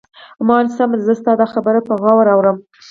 [0.47, 2.57] ما وویل: سمه ده، زه ستا دا خبره په غور اورم.